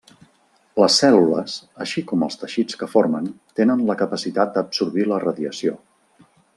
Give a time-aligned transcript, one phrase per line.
[0.83, 5.81] Les cèl·lules, així com els teixits que formen, tenen la capacitat d’absorbir la radiació.